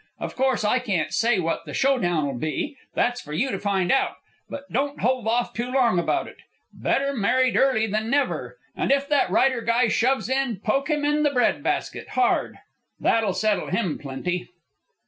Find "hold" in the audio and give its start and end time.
5.01-5.27